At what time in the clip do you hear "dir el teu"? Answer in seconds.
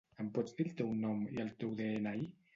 0.59-0.89